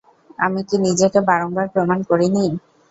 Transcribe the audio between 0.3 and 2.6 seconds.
আমি কি নিজেকে বারংবার প্রমাণ করিনি?